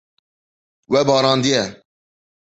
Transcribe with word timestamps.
We 0.91 0.99
barandiye. 1.09 1.63